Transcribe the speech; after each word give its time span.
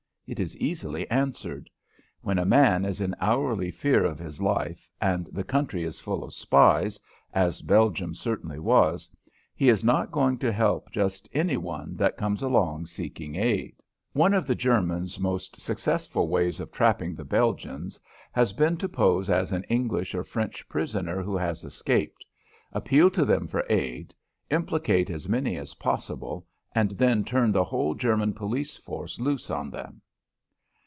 It 0.27 0.39
is 0.39 0.55
easily 0.59 1.09
answered. 1.11 1.69
When 2.21 2.37
a 2.39 2.45
man 2.45 2.85
is 2.85 3.01
in 3.01 3.13
hourly 3.19 3.69
fear 3.69 4.05
of 4.05 4.17
his 4.17 4.41
life 4.41 4.89
and 5.01 5.25
the 5.29 5.43
country 5.43 5.83
is 5.83 5.99
full 5.99 6.23
of 6.23 6.33
spies, 6.33 6.97
as 7.33 7.61
Belgium 7.61 8.13
certainly 8.13 8.57
was, 8.57 9.09
he 9.53 9.67
is 9.67 9.83
not 9.83 10.09
going 10.13 10.37
to 10.37 10.49
help 10.53 10.89
just 10.89 11.27
any 11.33 11.57
one 11.57 11.97
that 11.97 12.15
comes 12.15 12.41
along 12.41 12.85
seeking 12.85 13.35
aid. 13.35 13.75
One 14.13 14.33
of 14.33 14.47
the 14.47 14.55
Germans' 14.55 15.19
most 15.19 15.59
successful 15.59 16.29
ways 16.29 16.61
of 16.61 16.71
trapping 16.71 17.13
the 17.13 17.25
Belgians 17.25 17.99
has 18.31 18.53
been 18.53 18.77
to 18.77 18.87
pose 18.87 19.29
as 19.29 19.51
an 19.51 19.65
English 19.65 20.15
or 20.15 20.23
French 20.23 20.65
prisoner 20.69 21.21
who 21.21 21.35
has 21.35 21.65
escaped; 21.65 22.23
appeal 22.71 23.09
to 23.09 23.25
them 23.25 23.47
for 23.47 23.65
aid; 23.69 24.13
implicate 24.49 25.09
as 25.09 25.27
many 25.27 25.57
as 25.57 25.73
possible, 25.73 26.47
and 26.73 26.91
then 26.91 27.25
turn 27.25 27.51
the 27.51 27.65
whole 27.65 27.93
German 27.93 28.31
police 28.31 28.77
force 28.77 29.19
loose 29.19 29.49
on 29.51 29.69
them. 29.69 29.99